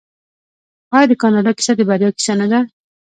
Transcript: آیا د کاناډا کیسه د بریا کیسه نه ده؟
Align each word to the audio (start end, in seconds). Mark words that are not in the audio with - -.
آیا 0.95 1.07
د 1.09 1.13
کاناډا 1.21 1.51
کیسه 1.57 1.73
د 1.77 1.81
بریا 1.89 2.09
کیسه 2.17 2.33
نه 2.39 2.47
ده؟ 2.51 2.59